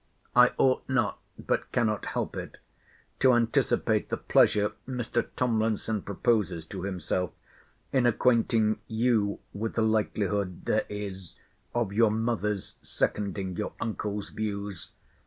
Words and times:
I 0.35 0.53
ought 0.57 0.89
not 0.89 1.19
(but 1.37 1.71
cannot 1.71 2.05
help 2.05 2.35
it) 2.35 2.57
to 3.19 3.33
anticipate 3.33 4.09
the 4.09 4.17
pleasure 4.17 4.71
Mr. 4.87 5.27
Tomlinson 5.37 6.01
proposes 6.01 6.65
to 6.69 6.81
himself, 6.81 7.33
in 7.93 8.07
acquainting 8.07 8.79
you 8.87 9.41
with 9.53 9.75
the 9.75 9.83
likelihood 9.83 10.65
there 10.65 10.85
is 10.89 11.35
of 11.75 11.93
your 11.93 12.09
mother's 12.09 12.77
seconding 12.81 13.55
your 13.57 13.73
uncle's 13.79 14.29
views. 14.29 14.89